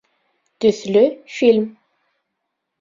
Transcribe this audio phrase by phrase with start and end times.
[0.65, 1.05] Төҫлө
[1.37, 1.71] фильм